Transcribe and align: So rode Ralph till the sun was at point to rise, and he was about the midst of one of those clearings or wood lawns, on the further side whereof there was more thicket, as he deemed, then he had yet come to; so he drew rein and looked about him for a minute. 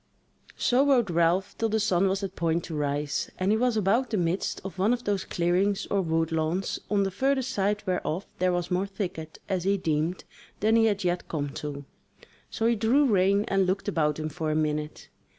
So 0.57 0.83
rode 0.87 1.11
Ralph 1.11 1.55
till 1.59 1.69
the 1.69 1.79
sun 1.79 2.07
was 2.09 2.23
at 2.23 2.35
point 2.35 2.63
to 2.63 2.75
rise, 2.75 3.29
and 3.37 3.51
he 3.51 3.57
was 3.59 3.77
about 3.77 4.09
the 4.09 4.17
midst 4.17 4.59
of 4.65 4.79
one 4.79 4.93
of 4.93 5.03
those 5.03 5.25
clearings 5.25 5.85
or 5.91 6.01
wood 6.01 6.31
lawns, 6.31 6.79
on 6.89 7.03
the 7.03 7.11
further 7.11 7.43
side 7.43 7.83
whereof 7.85 8.25
there 8.39 8.51
was 8.51 8.71
more 8.71 8.87
thicket, 8.87 9.37
as 9.47 9.63
he 9.63 9.77
deemed, 9.77 10.23
then 10.59 10.75
he 10.75 10.85
had 10.85 11.03
yet 11.03 11.27
come 11.29 11.49
to; 11.49 11.85
so 12.49 12.65
he 12.65 12.75
drew 12.75 13.05
rein 13.05 13.45
and 13.47 13.67
looked 13.67 13.87
about 13.87 14.17
him 14.17 14.29
for 14.29 14.49
a 14.49 14.55
minute. 14.55 15.09